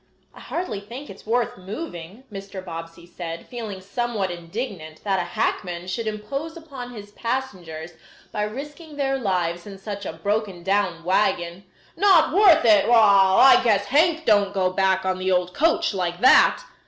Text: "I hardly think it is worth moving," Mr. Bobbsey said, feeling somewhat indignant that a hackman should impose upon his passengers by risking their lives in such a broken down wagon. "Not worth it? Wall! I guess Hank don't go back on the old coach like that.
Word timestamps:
"I 0.33 0.39
hardly 0.39 0.79
think 0.81 1.11
it 1.11 1.17
is 1.17 1.27
worth 1.27 1.59
moving," 1.59 2.23
Mr. 2.33 2.65
Bobbsey 2.65 3.05
said, 3.05 3.47
feeling 3.47 3.81
somewhat 3.81 4.31
indignant 4.31 5.03
that 5.03 5.19
a 5.19 5.21
hackman 5.21 5.85
should 5.85 6.07
impose 6.07 6.57
upon 6.57 6.89
his 6.91 7.11
passengers 7.11 7.91
by 8.31 8.41
risking 8.45 8.95
their 8.95 9.19
lives 9.19 9.67
in 9.67 9.77
such 9.77 10.07
a 10.07 10.13
broken 10.13 10.63
down 10.63 11.03
wagon. 11.03 11.65
"Not 11.95 12.33
worth 12.33 12.65
it? 12.65 12.87
Wall! 12.89 13.37
I 13.39 13.61
guess 13.63 13.85
Hank 13.85 14.25
don't 14.25 14.55
go 14.55 14.71
back 14.71 15.05
on 15.05 15.19
the 15.19 15.31
old 15.31 15.53
coach 15.53 15.93
like 15.93 16.19
that. 16.21 16.63